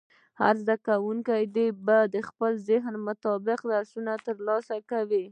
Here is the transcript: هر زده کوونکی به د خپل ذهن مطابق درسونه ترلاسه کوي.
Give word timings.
هر 0.41 0.55
زده 0.63 0.75
کوونکی 0.87 1.43
به 1.85 1.97
د 2.15 2.17
خپل 2.29 2.51
ذهن 2.69 2.93
مطابق 3.07 3.59
درسونه 3.73 4.11
ترلاسه 4.27 4.77
کوي. 4.91 5.25